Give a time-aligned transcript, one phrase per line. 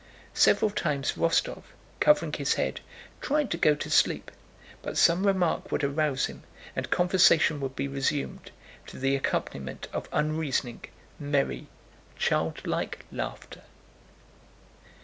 [0.33, 1.61] Several times Rostóv,
[1.99, 2.79] covering his head,
[3.21, 4.31] tried to go to sleep,
[4.81, 6.41] but some remark would arouse him
[6.75, 8.49] and conversation would be resumed,
[8.87, 10.85] to the accompaniment of unreasoning,
[11.19, 11.67] merry,
[12.17, 13.61] childlike laughter.